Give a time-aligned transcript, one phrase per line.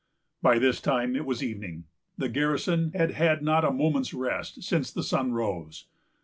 [0.41, 1.83] By this time it was evening.
[2.17, 5.85] The garrison had had not a moment's rest since the sun rose.